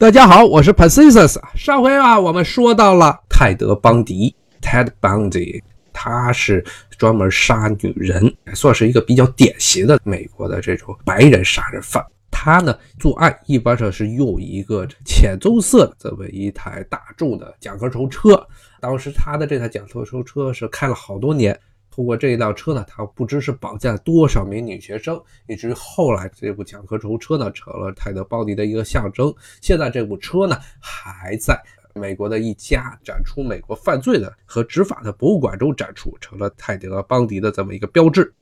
[0.00, 1.38] 大家好，我是 p a c i s u s。
[1.54, 6.64] 上回啊，我们说到了泰德·邦迪 （Ted Bundy），他是
[6.96, 12.02] 专门杀女人，算是一个比较典型的美国的这种白人杀人犯。
[12.30, 18.42] 他呢，作案一般上是用一个浅棕色的这么一台大众的甲壳虫车。
[18.80, 21.54] 当时他的这台甲壳虫车是开了好多年。
[21.90, 29.34] 通过这一辆车呢，他不知是绑架了多少名女学生，以至于后来这部甲壳虫车呢成了泰德·邦迪的一个象征。
[29.60, 31.60] 现在这部车呢还在
[31.94, 38.32] 美国的一家展出美国犯罪的和执法的博物馆中展出，成了泰德·邦迪的这么一个标志。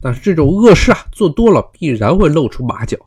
[0.00, 2.98] 但是这种恶事啊做多了，必然会露出马脚。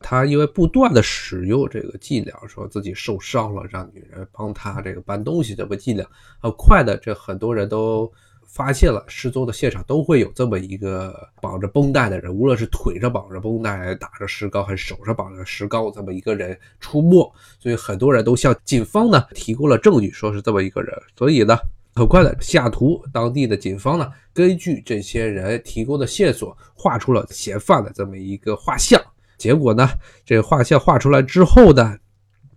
[0.00, 6.04] 他因为不断的使用这个伎俩，说自己受伤了，让女人帮他这个搬东西，这个伎俩
[6.40, 8.12] 很快的，这很多人都。
[8.54, 17.28] 发现了失踪的现场都会有这么一个绑着绷带的人，无论是腿上绑着绷带打着石膏，还是手上绑着石膏，这么一个人出没。
[17.58, 20.96] 所以很多人都向警方呢提供了证据，说是这么一个人。
[21.18, 21.58] 所以呢，
[21.96, 29.02] 很快的，西雅图当地的警方呢根据这些人提供的线索，画出了嫌犯的这么一个画像。
[29.36, 29.88] 结果呢，
[30.24, 31.98] 这个画像画出来之后呢。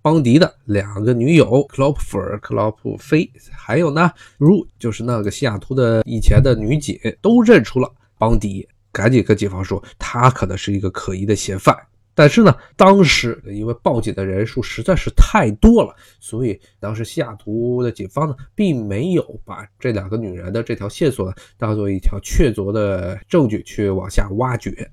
[0.08, 11.78] 邦迪的两个女友克劳普尔、克劳普菲，还有呢，如就是那个西雅图的以前的女警，都认出了邦迪，赶紧跟警方说他可能是一个可疑的嫌犯。
[12.16, 24.90] 但是呢，当时因为报警的人数实在是太多了，所以当时西雅图的警方呢，并没有把这两个女人的这条线索呢，当做一条确凿的证据去往下挖掘。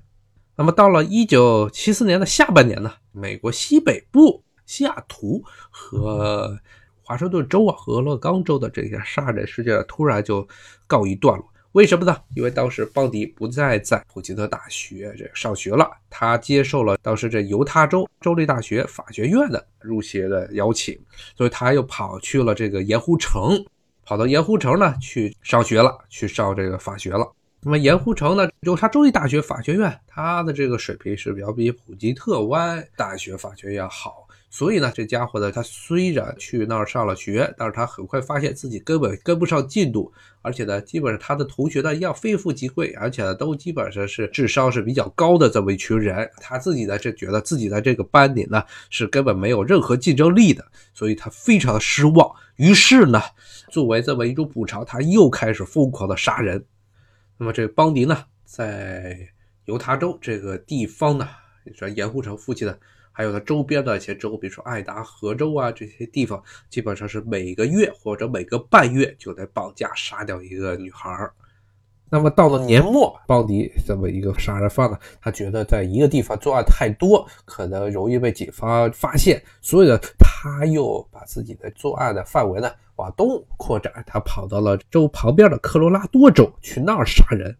[0.57, 4.41] 那么到了一九七四年的下半年呢，美国西北部。
[4.65, 6.57] 西雅图和
[7.01, 10.47] 华盛顿州啊，和俄勒冈州的这些杀人事件突然就
[10.87, 11.45] 告一段落。
[11.73, 12.15] 为什么呢？
[12.35, 20.97] 因为当时邦迪不再在普吉特大学这上学了，他接受了当时这犹他州州立大学法学院的入学的邀请，
[21.35, 23.61] 所以他又跑去了这个盐湖城，
[24.05, 27.29] 跑到盐湖城呢去上学了，去上这个法学了。
[27.59, 34.24] 那么盐湖城呢，犹他州立大学法学院，它的这个水平是要比普吉特湾大学法学院好。
[34.49, 40.09] 所以呢，这家伙呢，他虽然去那儿上了学，但是他很快发现自己根本跟不上进度，
[40.41, 46.29] 而且呢，基本上他的同学呢一样非富即贵，而且呢，都基本上是智商是比较高的这么一群人。
[46.37, 52.33] 他自己呢，就觉得自己在这个班里呢是根本没有任何竞争力的，所以他非常的失望。
[52.55, 53.21] 于是呢，
[53.69, 56.63] 作为这么一种补偿，他又开始疯狂的杀人。
[57.37, 59.17] 那么这邦迪呢，在
[59.65, 61.27] 犹他州这个地方呢，
[61.65, 62.79] 你说盐湖城附近的。
[63.17, 71.33] 还有它周边的一些州，比如说爱达荷州啊这些地方，基本上是每个月或者每个半月就得绑架杀掉一个女孩儿。
[72.09, 87.57] 那么到了年末，邦迪这么一个杀人犯呢，他觉得在一个地方作案太多，可能容易被警方发现，所以呢，他又把自己的作案的范围呢往东扩展，他跑到了州旁边的科罗拉多州去那儿杀人，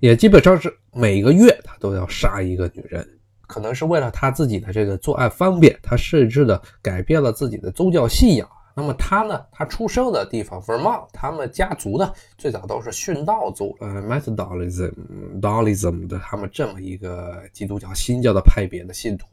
[0.00, 3.17] 也基本上是每个月他都要杀一个女人。
[3.58, 8.48] 可能是为了他自己的这个作案方便，他甚至的改变了自己的宗教信仰。
[8.78, 9.44] 那么他呢？
[9.50, 15.68] 他出生的地方 Vermont，他们家族呢最早都是殉道族，呃 m e t h o d o l i s m d o l
[15.68, 19.26] i s m 的他们这么一个基督教新教的派别的信徒。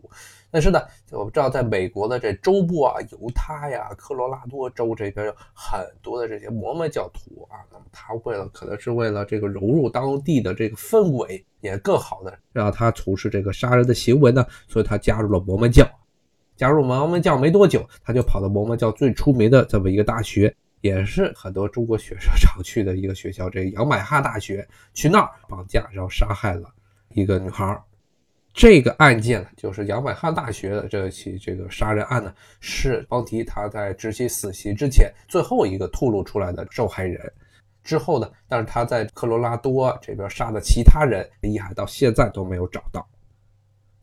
[0.49, 7.61] 但是呢，我们知道，在美国的这州部啊，犹他呀、科罗拉多州这边有很多的这些摩门教徒啊。
[7.71, 15.87] 那么他为了，可能是为了这个融入当地的这个氛围，也更好的让他从事这个杀人的行为呢，所以他加入了摩门教。
[16.55, 24.67] 加入摩门教没多久，他就跑到摩门教最出名的这么一个大学，也是很多中国学生 常去的一个学校——这杨百哈大学。
[24.93, 26.69] 去那儿绑架，然后杀害了
[27.09, 27.81] 一个女孩。
[28.53, 37.29] 这个案件呢，就是杨百哈大学的这起这个杀人案呢，是邦迪他在执行死刑之前最后一个吐露出来的受害人。
[37.83, 43.05] 之后呢，但是他在科罗拉多这边杀的其他人遗骸到现在都没有找到。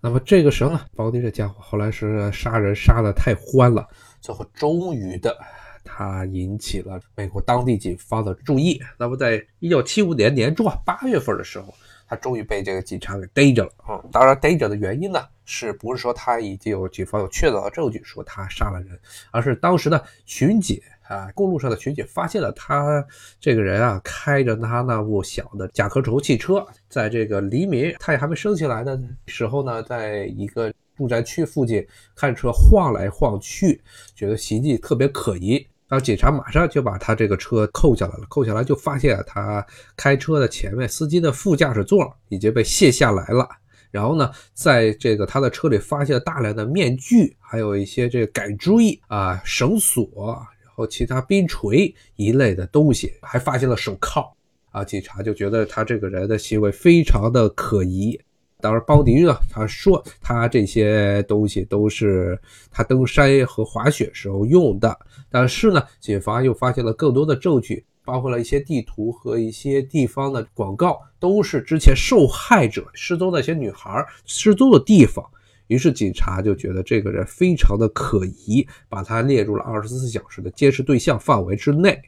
[0.04, 3.86] 那么这个时候呢，邦迪这家伙后来是杀人杀的太欢了，
[4.20, 5.38] 最后终于的
[5.84, 8.82] 他引起了美国当地警方的注意。
[8.98, 11.72] 那么在一九七五年年中啊八月份的时候，
[12.08, 13.70] 他终于被这个警察给逮着了。
[13.88, 18.98] 嗯，当然逮着的原因呢，是不是说他已经有警方有确凿的证据说他杀了人，
[19.30, 20.82] 而是当时的巡警。
[21.08, 23.04] 啊，公路上的巡警发现了他
[23.40, 33.80] 这个人啊，开着他那部小的甲壳虫汽车，在这个黎明太阳还没升起来的时候呢，在一个住宅区附近看车晃来晃去，
[34.14, 35.66] 觉得行迹特别可疑。
[35.88, 39.62] 然后警察马上就把他这个车扣下来了，扣下来就发现他
[39.94, 43.46] 开车的前面司机的副驾驶座已经被卸下来了，
[43.90, 50.42] 然后呢，在这个他的车里发现了大量的面具，还有一些这个改锥啊、绳索，
[50.74, 54.34] 后其他冰锤一类的东西，还发现了手铐
[54.70, 54.84] 啊。
[54.84, 58.20] 警察就觉得他这个人的行为非常的可疑。
[58.60, 62.40] 当然，邦迪呢，他说他这些东西都是
[62.70, 64.96] 他登山和滑雪时候用的。
[65.28, 75.28] 但是呢，警方又发现了更多的证据，包括了一些地图和一些地方的广告，都是之前受害者失踪的一些女孩失踪的地方。
[75.68, 82.00] 于是警察就觉得这个人非常的可疑，把他列入了二十四小时的监视对象范围之内。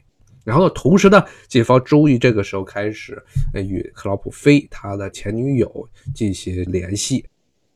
[0.43, 3.19] 然后呢，同时呢，警方终于这个时候开始
[3.55, 7.25] 与克劳普菲他的前女友进行联系。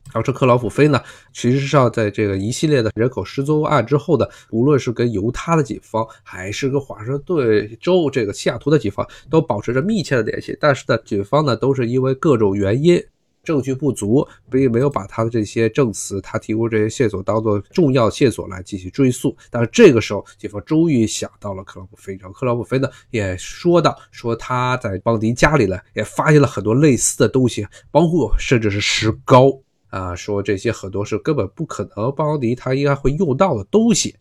[0.04, 1.00] 然后这克劳普菲呢，
[1.32, 10.56] 其实上在这个一系列的人口失踪案之后呢，无论是跟犹他的警方，还是跟华盛顿州这个西雅图的警方，都保持着密切的联系。
[10.60, 13.02] 但是呢，警方呢，都是因为各种原因。
[13.42, 19.36] 证据不足，并没有把他的这些证词，他提供这些线索当做重要线索来进行追溯。
[19.50, 29.50] 但是这个时候，警方终于想到了克劳普菲，然后克劳普菲呢也说到，说他在邦迪家里呢也发现了很多类似的东西，包括甚至是石膏
[29.88, 34.16] 啊，说这些很多是根本不可能邦迪他应该会用到的东西。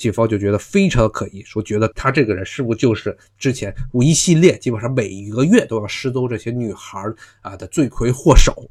[0.00, 7.04] 警方就觉得非常可疑，说觉得他这个人是不是就是之前一系列基本上每一个月都要失踪这些女孩
[7.42, 8.66] 啊的罪魁祸首。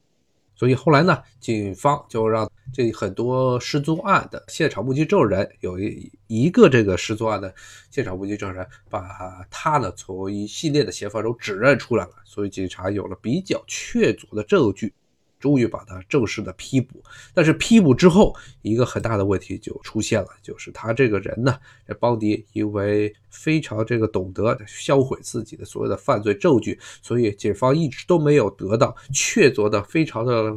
[0.56, 7.54] 所以后来呢，警方就让这很多失踪案的现场目击证人，有一一个这个失踪案的
[7.92, 12.12] 现场目击证人，把他呢从一系列的嫌犯中指认出来了。
[12.26, 14.92] 所以警察有了比较确凿的证据。
[15.40, 17.02] 终于把他正式的批捕，
[17.34, 21.58] 但是批捕之后，一个很大的问题就出现了，就是他这个人呢，
[21.88, 30.54] 这邦迪因为非常这个懂得销毁自己的所有的犯罪证据，所以警方一直都没有得到确凿的、非常的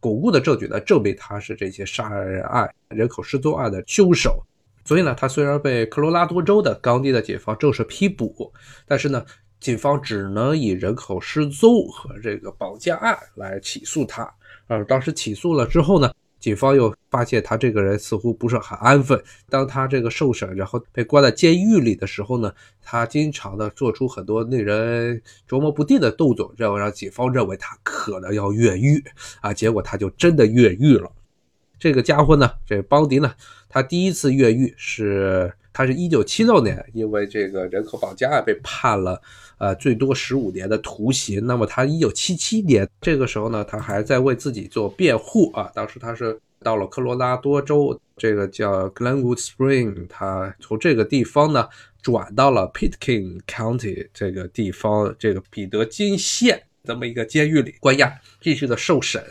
[0.00, 4.42] 巩固的证据来证明他是这些杀人案、人口失踪案的凶手。
[4.84, 8.50] 所以呢，他虽然被科罗拉多州的当地的警方正式批捕，
[8.86, 9.24] 但是呢。
[9.62, 14.28] 警方只能以人口失踪和这个绑架案来起诉他。
[14.66, 19.22] 而当时起诉了之后呢，警方又发现他这个人似乎不是很安分。
[19.48, 29.00] 当他这个受审，然后被关在监狱里的时候呢，他经常的做出很多令人琢磨不定的动作，然后让警方认为他可能要越狱
[29.40, 29.54] 啊。
[29.54, 31.08] 结果他就真的越狱了。
[31.78, 33.32] 这个家伙呢，这邦迪呢，
[33.68, 35.54] 他第一次越狱是。
[35.72, 39.20] 他是一九七六年因为这个人口绑架被判了，
[39.58, 41.46] 呃，最多十五年的徒刑。
[41.46, 45.70] 那么他一九七七年这个时候呢，他还在为自己做辩护啊。
[45.74, 51.68] 当时他是到了科罗拉多州，这个叫 Glenwood Spring，他从这个地方呢
[52.02, 59.22] 转到了 Pitkin County 这个地方，这个彼得金县这么一个监狱里关押，继续的受审。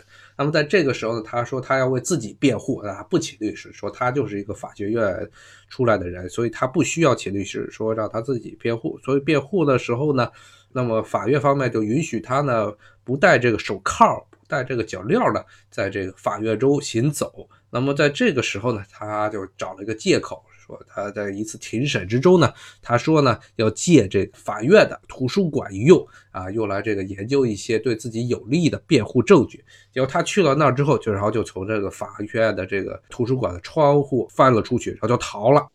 [0.42, 5.30] 那么在这个时候呢，他说他要为自己辩护啊，不请律师，说他就是一个法学院
[5.68, 8.98] 出来的人，所以他不需要请律师，说让他自己辩护。
[9.04, 10.28] 所以辩护的时候呢，
[10.72, 12.72] 那么法院方面就允许他呢
[13.04, 17.48] 不戴这个手铐，不戴这个脚镣的，在这个法院中行走。
[17.70, 20.44] 那么在这个时候呢，他就找了一个借口。
[20.64, 29.64] 说他在一次庭审之中呢，他说呢要借这个法院的图书馆一用啊，用来这个研究一些对自己有利的辩护证据。
[29.92, 35.66] 结果他去了那儿之后，就然后就从这个法院的这个图书馆的窗户翻了出去，然后就逃了。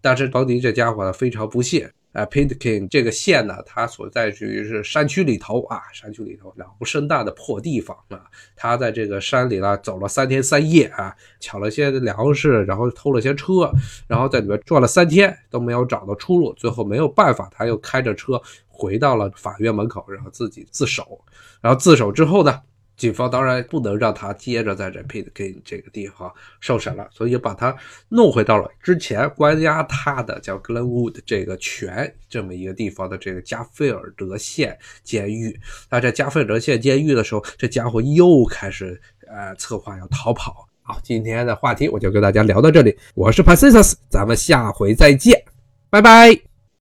[0.00, 1.90] 但是邦迪这家伙呢非常不屑。
[2.16, 8.22] 啊，Pitkin 这个县呢，它所在于是山区里头啊，山区里头鸟不生蛋的破地方啊。
[8.56, 13.70] 他在这个山里呢走了三天三夜啊，抢了些粮食，然后偷了些车，
[14.08, 16.54] 然后在里面转了三天都没有找到出路。
[16.54, 21.20] 最后没有办法，他又开着车回到了法院门口，然后自己自首。
[21.60, 22.62] 然后自首之后呢？
[22.96, 27.76] 警方当然不能让他接着在这 Pitkin 这个地方受审了，所以把他
[28.08, 35.58] 弄回到了之前关押他的叫 Glenwood 这个泉这么一个地方的这个加菲尔德县监狱。
[35.90, 40.66] 那在加菲尔德县监狱的时候，这家伙又开始呃策划要逃跑。
[40.82, 45.44] 好，今天的话题我就跟大家聊到这里，我是 Pacius，咱们下回再见，
[45.90, 46.55] 拜拜。